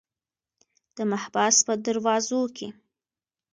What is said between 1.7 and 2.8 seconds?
دروازو کې.